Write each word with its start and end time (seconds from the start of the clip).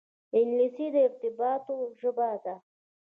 انګلیسي 0.37 0.85
د 0.93 0.95
ارتباطاتو 1.07 1.75
ژبه 1.99 2.29
ده 2.43 2.55